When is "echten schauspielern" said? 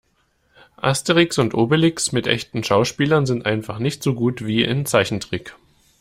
2.25-3.27